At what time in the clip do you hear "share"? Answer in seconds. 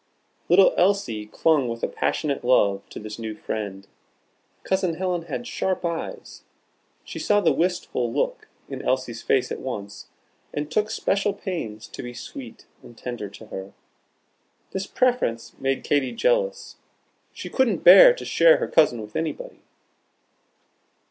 18.25-18.57